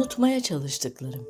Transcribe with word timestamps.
Unutmaya 0.00 0.40
çalıştıklarım. 0.42 1.28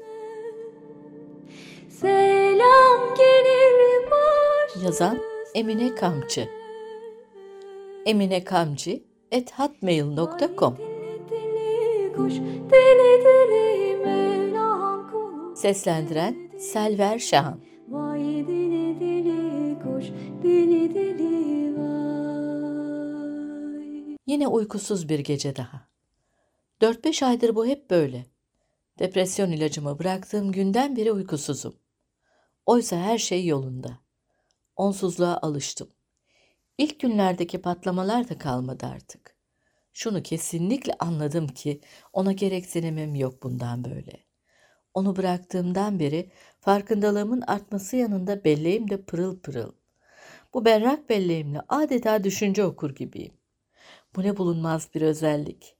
Selam 1.88 3.14
gelir 3.16 4.10
baş. 4.10 4.84
Yazan 4.84 5.18
Emine 5.54 5.94
Kamçı. 5.94 6.48
Emine 8.06 8.44
Kamçı 8.44 9.02
et 9.30 9.58
hotmail.com. 9.58 10.76
Seslendiren 15.54 16.50
Selver 16.58 17.18
Şahan 17.18 17.60
Vay 17.88 18.20
dili 18.20 19.00
dili 19.00 19.78
kuş, 19.82 20.04
dili 20.42 20.94
dili 20.94 21.76
vay. 21.78 23.06
Yine 24.26 24.48
uykusuz 24.48 25.08
bir 25.08 25.18
gece 25.18 25.56
daha. 25.56 25.88
4-5 26.80 27.26
aydır 27.26 27.54
bu 27.54 27.66
hep 27.66 27.90
böyle. 27.90 28.29
Depresyon 28.98 29.50
ilacımı 29.50 29.98
bıraktığım 29.98 30.52
günden 30.52 30.96
beri 30.96 31.12
uykusuzum. 31.12 31.76
Oysa 32.66 32.96
her 32.96 33.18
şey 33.18 33.46
yolunda. 33.46 33.98
Onsuzluğa 34.76 35.38
alıştım. 35.42 35.90
İlk 36.78 37.00
günlerdeki 37.00 37.62
patlamalar 37.62 38.28
da 38.28 38.38
kalmadı 38.38 38.86
artık. 38.86 39.36
Şunu 39.92 40.22
kesinlikle 40.22 40.92
anladım 40.98 41.48
ki 41.48 41.80
ona 42.12 42.32
gereksinimim 42.32 43.14
yok 43.14 43.42
bundan 43.42 43.84
böyle. 43.84 44.24
Onu 44.94 45.16
bıraktığımdan 45.16 46.00
beri 46.00 46.30
farkındalığımın 46.60 47.40
artması 47.40 47.96
yanında 47.96 48.44
belleğim 48.44 48.90
de 48.90 49.02
pırıl 49.02 49.40
pırıl. 49.40 49.72
Bu 50.54 50.64
berrak 50.64 51.10
belleğimle 51.10 51.60
adeta 51.68 52.24
düşünce 52.24 52.64
okur 52.64 52.94
gibiyim. 52.94 53.34
Bu 54.16 54.22
ne 54.22 54.36
bulunmaz 54.36 54.88
bir 54.94 55.02
özellik. 55.02 55.76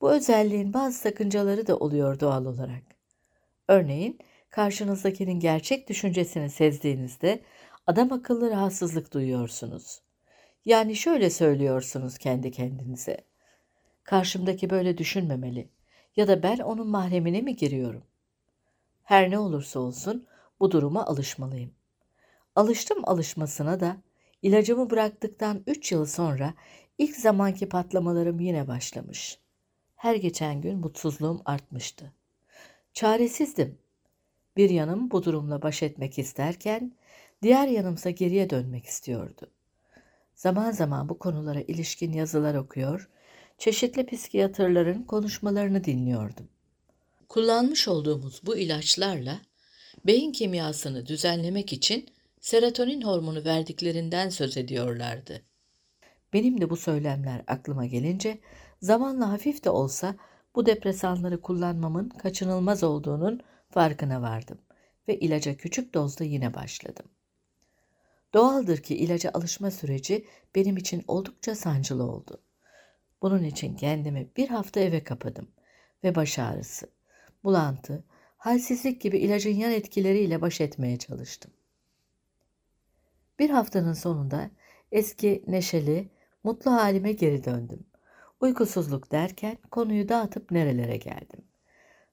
Bu 0.00 0.12
özelliğin 0.12 0.72
bazı 0.72 0.98
sakıncaları 0.98 1.66
da 1.66 1.76
oluyor 1.76 2.20
doğal 2.20 2.44
olarak. 2.44 2.82
Örneğin 3.68 4.18
karşınızdakinin 4.50 5.40
gerçek 5.40 5.88
düşüncesini 5.88 6.50
sezdiğinizde 6.50 7.42
adam 7.86 8.12
akıllı 8.12 8.50
rahatsızlık 8.50 9.14
duyuyorsunuz. 9.14 10.00
Yani 10.64 10.96
şöyle 10.96 11.30
söylüyorsunuz 11.30 12.18
kendi 12.18 12.50
kendinize. 12.50 13.16
Karşımdaki 14.04 14.70
böyle 14.70 14.98
düşünmemeli 14.98 15.68
ya 16.16 16.28
da 16.28 16.42
ben 16.42 16.58
onun 16.58 16.88
mahremine 16.88 17.40
mi 17.40 17.56
giriyorum? 17.56 18.02
Her 19.02 19.30
ne 19.30 19.38
olursa 19.38 19.80
olsun 19.80 20.26
bu 20.60 20.70
duruma 20.70 21.06
alışmalıyım. 21.06 21.70
Alıştım 22.56 22.98
alışmasına 23.04 23.80
da 23.80 23.96
ilacımı 24.42 24.90
bıraktıktan 24.90 25.62
3 25.66 25.92
yıl 25.92 26.06
sonra 26.06 26.54
ilk 26.98 27.16
zamanki 27.16 27.68
patlamalarım 27.68 28.40
yine 28.40 28.68
başlamış. 28.68 29.38
Her 29.98 30.14
geçen 30.14 30.60
gün 30.60 30.78
mutsuzluğum 30.78 31.42
artmıştı. 31.44 32.12
Çaresizdim. 32.92 33.78
Bir 34.56 34.70
yanım 34.70 35.10
bu 35.10 35.24
durumla 35.24 35.62
baş 35.62 35.82
etmek 35.82 36.18
isterken 36.18 36.92
diğer 37.42 37.68
yanımsa 37.68 38.10
geriye 38.10 38.50
dönmek 38.50 38.84
istiyordu. 38.84 39.50
Zaman 40.34 40.70
zaman 40.70 41.08
bu 41.08 41.18
konulara 41.18 41.60
ilişkin 41.60 42.12
yazılar 42.12 42.54
okuyor, 42.54 43.08
çeşitli 43.58 44.06
psikiyatrların 44.06 45.02
konuşmalarını 45.02 45.84
dinliyordum. 45.84 46.48
Kullanmış 47.28 47.88
olduğumuz 47.88 48.40
bu 48.46 48.56
ilaçlarla 48.56 49.40
beyin 50.06 50.32
kimyasını 50.32 51.06
düzenlemek 51.06 51.72
için 51.72 52.06
serotonin 52.40 53.02
hormonu 53.02 53.44
verdiklerinden 53.44 54.28
söz 54.28 54.56
ediyorlardı. 54.56 55.42
Benim 56.32 56.60
de 56.60 56.70
bu 56.70 56.76
söylemler 56.76 57.42
aklıma 57.46 57.86
gelince 57.86 58.38
zamanla 58.82 59.32
hafif 59.32 59.64
de 59.64 59.70
olsa 59.70 60.14
bu 60.54 60.66
depresanları 60.66 61.40
kullanmamın 61.40 62.08
kaçınılmaz 62.08 62.82
olduğunun 62.82 63.40
farkına 63.70 64.22
vardım 64.22 64.58
ve 65.08 65.18
ilaca 65.18 65.56
küçük 65.56 65.94
dozda 65.94 66.24
yine 66.24 66.54
başladım. 66.54 67.06
Doğaldır 68.34 68.78
ki 68.78 68.96
ilaca 68.96 69.30
alışma 69.34 69.70
süreci 69.70 70.24
benim 70.54 70.76
için 70.76 71.04
oldukça 71.08 71.54
sancılı 71.54 72.02
oldu. 72.02 72.42
Bunun 73.22 73.44
için 73.44 73.76
kendimi 73.76 74.28
bir 74.36 74.48
hafta 74.48 74.80
eve 74.80 75.04
kapadım 75.04 75.48
ve 76.04 76.14
baş 76.14 76.38
ağrısı, 76.38 76.90
bulantı, 77.44 78.04
halsizlik 78.36 79.00
gibi 79.00 79.18
ilacın 79.18 79.54
yan 79.54 79.72
etkileriyle 79.72 80.40
baş 80.40 80.60
etmeye 80.60 80.98
çalıştım. 80.98 81.52
Bir 83.38 83.50
haftanın 83.50 83.92
sonunda 83.92 84.50
eski 84.92 85.44
neşeli, 85.46 86.10
mutlu 86.44 86.72
halime 86.72 87.12
geri 87.12 87.44
döndüm. 87.44 87.86
Uykusuzluk 88.40 89.12
derken 89.12 89.58
konuyu 89.70 90.08
dağıtıp 90.08 90.50
nerelere 90.50 90.96
geldim. 90.96 91.44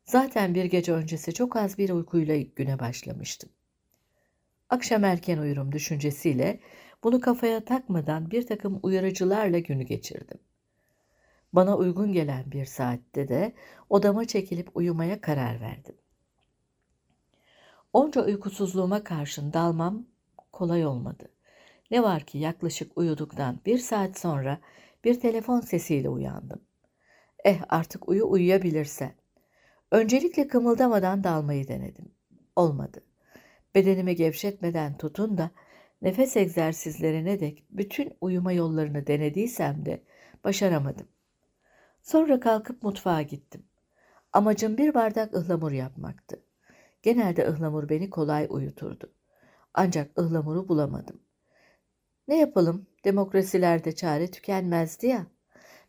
Zaten 0.05 0.55
bir 0.55 0.65
gece 0.65 0.93
öncesi 0.93 1.33
çok 1.33 1.55
az 1.55 1.77
bir 1.77 1.89
uykuyla 1.89 2.37
güne 2.37 2.79
başlamıştım. 2.79 3.49
Akşam 4.69 5.03
erken 5.03 5.37
uyurum 5.37 5.71
düşüncesiyle 5.71 6.59
bunu 7.03 7.21
kafaya 7.21 7.65
takmadan 7.65 8.31
bir 8.31 8.47
takım 8.47 8.79
uyarıcılarla 8.83 9.59
günü 9.59 9.83
geçirdim. 9.83 10.39
Bana 11.53 11.77
uygun 11.77 12.13
gelen 12.13 12.51
bir 12.51 12.65
saatte 12.65 13.27
de 13.27 13.53
odama 13.89 14.25
çekilip 14.25 14.77
uyumaya 14.77 15.21
karar 15.21 15.61
verdim. 15.61 15.95
Onca 17.93 18.25
uykusuzluğuma 18.25 19.03
karşın 19.03 19.53
dalmam 19.53 20.05
kolay 20.51 20.85
olmadı. 20.85 21.34
Ne 21.91 22.03
var 22.03 22.23
ki 22.23 22.37
yaklaşık 22.37 22.97
uyuduktan 22.97 23.59
bir 23.65 23.77
saat 23.77 24.19
sonra 24.19 24.59
bir 25.03 25.19
telefon 25.19 25.61
sesiyle 25.61 26.09
uyandım. 26.09 26.61
Eh 27.43 27.61
artık 27.69 28.09
uyu 28.09 28.27
uyuyabilirsen. 28.27 29.13
Öncelikle 29.91 30.47
kımıldamadan 30.47 31.23
dalmayı 31.23 31.67
denedim. 31.67 32.11
Olmadı. 32.55 33.03
Bedenimi 33.75 34.15
gevşetmeden 34.15 34.97
tutun 34.97 35.37
da 35.37 35.51
nefes 36.01 36.37
egzersizlerine 36.37 37.39
dek 37.39 37.63
bütün 37.69 38.13
uyuma 38.21 38.51
yollarını 38.51 39.07
denediysem 39.07 39.85
de 39.85 40.03
başaramadım. 40.43 41.07
Sonra 42.01 42.39
kalkıp 42.39 42.83
mutfağa 42.83 43.21
gittim. 43.21 43.63
Amacım 44.33 44.77
bir 44.77 44.93
bardak 44.93 45.35
ıhlamur 45.35 45.71
yapmaktı. 45.71 46.43
Genelde 47.01 47.47
ıhlamur 47.47 47.89
beni 47.89 48.09
kolay 48.09 48.47
uyuturdu. 48.49 49.13
Ancak 49.73 50.19
ıhlamuru 50.19 50.67
bulamadım. 50.67 51.24
Ne 52.27 52.37
yapalım? 52.37 52.87
Demokrasilerde 53.05 53.95
çare 53.95 54.31
tükenmezdi 54.31 55.07
ya. 55.07 55.27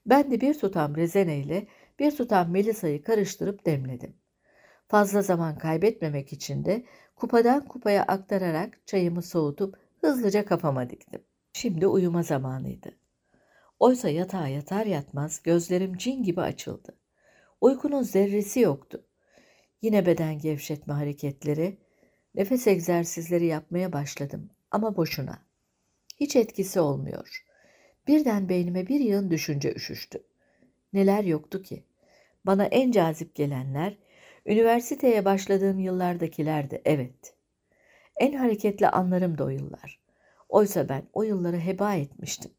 Ben 0.07 0.31
de 0.31 0.41
bir 0.41 0.59
tutam 0.59 0.97
rezene 0.97 1.39
ile 1.39 1.67
bir 1.99 2.17
tutam 2.17 2.51
melisayı 2.51 3.03
karıştırıp 3.03 3.67
demledim. 3.67 4.17
Fazla 4.89 5.23
zaman 5.23 5.59
kaybetmemek 5.59 6.33
için 6.33 6.65
de 6.65 6.85
kupadan 7.17 7.65
kupaya 7.65 8.03
aktararak 8.03 8.87
çayımı 8.87 9.23
soğutup 9.23 9.79
hızlıca 10.01 10.45
kafama 10.45 10.91
diktim. 10.91 11.23
Şimdi 11.53 11.87
uyuma 11.87 12.23
zamanıydı. 12.23 12.97
Oysa 13.81 14.09
yatağa 14.09 14.49
yatar 14.49 14.87
yatmaz 14.87 15.43
gözlerim 15.43 15.97
cin 15.97 16.23
gibi 16.23 16.41
açıldı. 16.41 16.99
Uykunun 17.61 18.03
zerresi 18.03 18.61
yoktu. 18.61 19.07
Yine 19.83 20.07
beden 20.07 20.39
gevşetme 20.39 20.95
hareketleri, 20.95 21.79
nefes 22.35 22.67
egzersizleri 22.67 23.47
yapmaya 23.47 23.93
başladım 23.93 24.51
ama 24.71 24.97
boşuna. 24.97 25.46
Hiç 26.17 26.37
etkisi 26.37 26.81
olmuyor. 26.81 27.45
Birden 28.07 28.49
beynime 28.49 28.87
bir 28.87 29.01
yığın 29.01 29.31
düşünce 29.31 29.75
üşüştü. 29.75 30.23
Neler 30.93 31.25
yoktu 31.25 31.63
ki? 31.63 31.85
Bana 32.45 32.65
en 32.65 32.91
cazip 32.91 33.35
gelenler, 33.35 33.97
üniversiteye 34.47 35.25
başladığım 35.25 35.79
yıllardakilerdi, 35.79 36.83
evet. 36.85 37.35
En 38.17 38.33
hareketli 38.33 38.89
anlarım 38.89 39.39
da 39.39 39.45
o 39.45 39.49
yıllar. 39.49 40.01
Oysa 40.49 40.89
ben 40.89 41.03
o 41.13 41.23
yılları 41.23 41.61
heba 41.61 41.95
etmiştim. 41.95 42.51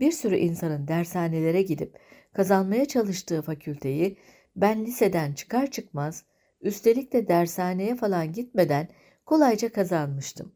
Bir 0.00 0.12
sürü 0.12 0.36
insanın 0.36 0.88
dershanelere 0.88 1.62
gidip 1.62 1.98
kazanmaya 2.32 2.84
çalıştığı 2.84 3.42
fakülteyi 3.42 4.18
ben 4.56 4.84
liseden 4.84 5.32
çıkar 5.32 5.70
çıkmaz, 5.70 6.24
üstelik 6.60 7.12
de 7.12 7.28
dershaneye 7.28 7.96
falan 7.96 8.32
gitmeden 8.32 8.88
kolayca 9.26 9.72
kazanmıştım. 9.72 10.52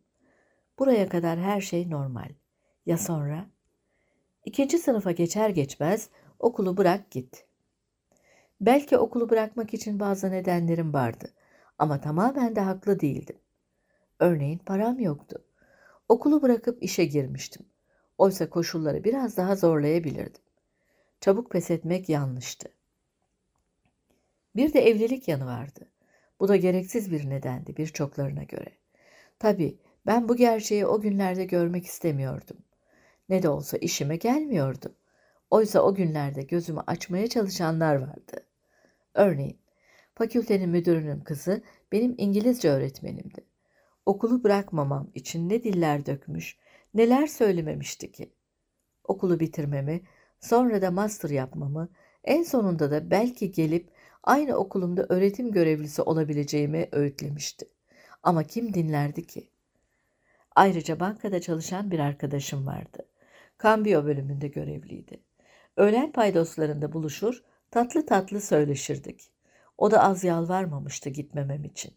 Buraya 0.79 1.09
kadar 1.09 1.39
her 1.39 1.61
şey 1.61 1.91
normal. 1.91 2.29
Ya 2.87 2.99
sonra? 2.99 3.47
İkinci 4.45 4.79
sınıfa 4.79 5.11
geçer 5.11 5.51
geçmez 5.51 6.09
okulu 6.39 6.77
bırak 6.77 7.11
git. 7.11 7.45
Belki 8.61 8.99
okulu 8.99 9.31
bırakmak 9.31 9.75
için 9.75 10.01
bazı 10.01 10.31
nedenlerim 10.31 10.93
vardı 10.93 11.31
ama 11.79 12.01
tamamen 12.01 12.57
de 12.57 12.61
haklı 12.61 13.01
değildim. 13.01 13.37
Örneğin 14.19 14.59
param 14.59 15.01
yoktu. 15.01 15.45
Okulu 16.09 16.43
bırakıp 16.43 16.83
işe 16.83 17.05
girmiştim. 17.05 17.67
Oysa 18.19 18.51
koşulları 18.51 19.05
biraz 19.05 19.37
daha 19.37 19.57
zorlayabilirdim. 19.57 20.43
Çabuk 21.21 21.51
pes 21.51 21.71
etmek 21.71 22.09
yanlıştı. 22.09 22.69
Bir 24.57 24.73
de 24.73 24.89
evlilik 24.89 25.29
yanı 25.29 25.47
vardı. 25.47 25.89
Bu 26.41 26.49
da 26.49 26.57
gereksiz 26.57 27.13
bir 27.13 27.31
nedendi 27.31 27.77
birçoklarına 27.77 28.43
göre. 28.43 28.71
Tabii 29.39 29.79
ben 30.09 30.29
bu 30.29 30.37
gerçeği 30.37 30.87
o 30.87 31.01
günlerde 31.01 31.45
görmek 31.45 31.87
istemiyordum. 31.87 32.57
Ne 33.29 33.43
de 33.43 33.49
olsa 33.49 33.77
işime 33.77 34.17
gelmiyordu. 34.17 34.95
Oysa 35.51 35.81
o 35.81 35.95
günlerde 35.95 36.43
gözümü 36.43 36.81
açmaya 36.87 37.27
çalışanlar 37.27 37.95
vardı. 37.95 38.47
Örneğin, 39.15 39.59
Fakültenin 40.19 40.69
müdürünün 40.69 41.21
kızı 41.21 41.63
benim 41.93 42.15
İngilizce 42.19 42.71
öğretmenimdi. 42.71 43.45
Okulu 44.07 44.45
bırakmamam 44.45 45.11
için 45.15 45.49
ne 45.49 45.65
diller 45.65 46.07
dökmüş, 46.07 46.57
neler 46.95 47.27
söylememişti 47.27 48.13
ki. 48.13 48.33
Okulu 49.05 49.41
bitirmemi, 49.41 50.01
sonra 50.41 50.83
da 50.83 50.91
master 50.91 51.31
yapmamı, 51.31 51.89
en 52.25 52.43
sonunda 52.43 52.91
da 52.91 53.11
belki 53.11 53.53
gelip 53.53 53.91
aynı 54.23 54.57
okulumda 54.57 55.07
öğretim 55.09 55.53
görevlisi 55.53 56.03
olabileceğimi 56.03 56.89
öğütlemişti. 56.93 57.69
Ama 58.23 58.45
kim 58.45 58.75
dinlerdi 58.75 59.27
ki? 59.27 59.51
Ayrıca 60.59 61.01
bankada 61.01 61.41
çalışan 61.41 61.91
bir 61.91 61.99
arkadaşım 61.99 62.67
vardı. 62.67 63.09
Kambiyo 63.59 64.05
bölümünde 64.05 64.49
görevliydi. 64.49 65.21
Öğlen 65.77 66.13
paydoslarında 66.13 66.93
buluşur, 66.93 67.43
tatlı 67.71 68.07
tatlı 68.07 68.41
söyleşirdik. 68.41 69.31
O 69.79 69.91
da 69.91 70.03
az 70.03 70.25
yalvarmamıştı 70.25 71.11
gitmemem 71.11 71.65
için. 71.65 71.93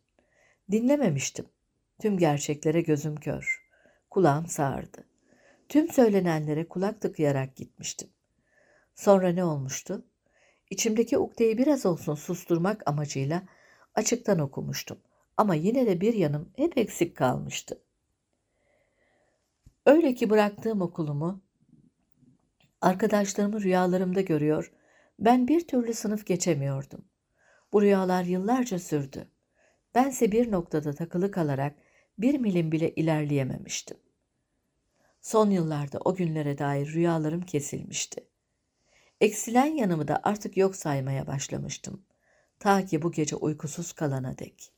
Dinlememiştim. 0.72 1.46
Tüm 2.02 2.18
gerçeklere 2.18 2.82
gözüm 2.82 3.16
kör. 3.16 3.68
Kulağım 4.10 4.48
sağırdı. 4.48 5.04
Tüm 5.70 5.92
söylenenlere 5.92 6.68
kulak 6.68 7.02
tıkayarak 7.02 7.56
gitmiştim. 7.56 8.10
Sonra 8.96 9.30
ne 9.30 9.44
olmuştu? 9.44 10.06
İçimdeki 10.70 11.18
ukdeyi 11.18 11.58
biraz 11.58 11.86
olsun 11.86 12.16
susturmak 12.16 12.90
amacıyla 12.90 13.44
açıktan 13.96 14.40
okumuştum. 14.40 14.98
Ama 15.38 15.56
yine 15.56 15.86
de 15.86 16.02
bir 16.02 16.14
yanım 16.14 16.50
hep 16.56 16.78
eksik 16.78 17.18
kalmıştı. 17.18 17.82
Öyle 19.86 20.16
ki 20.16 20.30
bıraktığım 20.30 20.82
okulumu 20.82 21.42
arkadaşlarımı 22.82 23.62
rüyalarımda 23.62 24.22
görüyor, 24.22 24.72
ben 25.20 25.48
bir 25.48 25.68
türlü 25.68 25.94
sınıf 25.94 26.26
geçemiyordum. 26.26 27.06
Bu 27.74 27.82
rüyalar 27.82 28.24
yıllarca 28.24 28.80
sürdü. 28.80 29.28
Bense 29.96 30.32
bir 30.32 30.52
noktada 30.52 30.94
takılı 30.94 31.32
kalarak 31.32 31.76
bir 32.18 32.40
milim 32.40 32.72
bile 32.72 32.96
ilerleyememiştim. 32.96 33.98
Son 35.22 35.50
yıllarda 35.50 36.00
o 36.00 36.16
günlere 36.16 36.58
dair 36.58 36.94
rüyalarım 36.94 37.42
kesilmişti. 37.42 38.28
Eksilen 39.22 39.66
yanımı 39.66 40.08
da 40.08 40.20
artık 40.24 40.58
yok 40.58 40.76
saymaya 40.76 41.28
başlamıştım. 41.28 42.06
Ta 42.60 42.86
ki 42.86 43.02
bu 43.02 43.12
gece 43.12 43.36
uykusuz 43.36 43.94
kalana 43.94 44.38
dek. 44.38 44.72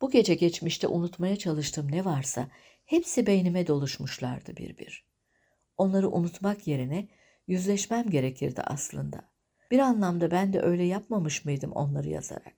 Bu 0.00 0.10
gece 0.10 0.34
geçmişte 0.34 0.86
unutmaya 0.86 1.36
çalıştığım 1.36 1.92
ne 1.92 2.04
varsa 2.04 2.48
Hepsi 2.84 3.26
beynime 3.26 3.66
doluşmuşlardı 3.66 4.56
bir 4.56 4.78
bir. 4.78 5.06
Onları 5.76 6.10
unutmak 6.10 6.66
yerine 6.66 7.08
yüzleşmem 7.46 8.10
gerekirdi 8.10 8.62
aslında. 8.62 9.34
Bir 9.70 9.78
anlamda 9.78 10.30
ben 10.30 10.52
de 10.52 10.60
öyle 10.60 10.82
yapmamış 10.84 11.44
mıydım 11.44 11.72
onları 11.72 12.08
yazarak? 12.08 12.54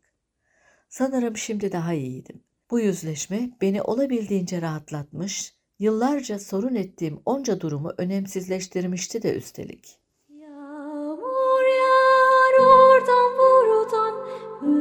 Sanırım 0.89 1.37
şimdi 1.37 1.73
daha 1.73 1.93
iyiydim. 1.93 2.43
Bu 2.71 2.81
yüzleşme 2.81 3.51
beni 3.61 3.83
olabildiğince 3.83 4.63
rahatlatmış, 4.63 5.55
yıllarca 5.79 6.39
sorun 6.39 6.75
ettiğim 6.75 7.23
onca 7.25 7.61
durumu 7.61 7.93
önemsizleştirmişti 7.99 9.23
de 9.23 9.37
üstelik. 9.37 9.99
Yağmur 10.29 11.67
yağar 11.79 12.67
oradan 12.67 13.39
buradan 13.39 14.15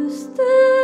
üstüne. 0.06 0.75